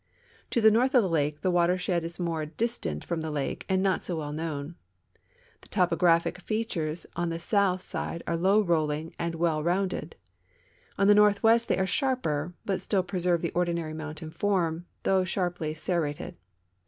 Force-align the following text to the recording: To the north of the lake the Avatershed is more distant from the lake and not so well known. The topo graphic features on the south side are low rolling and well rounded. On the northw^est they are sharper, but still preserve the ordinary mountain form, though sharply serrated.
To 0.49 0.61
the 0.61 0.71
north 0.71 0.95
of 0.95 1.03
the 1.03 1.07
lake 1.09 1.41
the 1.41 1.51
Avatershed 1.51 2.01
is 2.01 2.19
more 2.19 2.43
distant 2.47 3.05
from 3.05 3.21
the 3.21 3.29
lake 3.29 3.67
and 3.69 3.83
not 3.83 4.03
so 4.03 4.15
well 4.17 4.33
known. 4.33 4.73
The 5.61 5.67
topo 5.67 5.95
graphic 5.95 6.39
features 6.41 7.05
on 7.15 7.29
the 7.29 7.37
south 7.37 7.81
side 7.81 8.23
are 8.25 8.35
low 8.35 8.61
rolling 8.63 9.13
and 9.19 9.35
well 9.35 9.61
rounded. 9.63 10.15
On 10.97 11.05
the 11.05 11.13
northw^est 11.13 11.67
they 11.67 11.77
are 11.77 11.85
sharper, 11.85 12.55
but 12.65 12.81
still 12.81 13.03
preserve 13.03 13.43
the 13.43 13.51
ordinary 13.53 13.93
mountain 13.93 14.31
form, 14.31 14.87
though 15.03 15.23
sharply 15.23 15.75
serrated. 15.75 16.35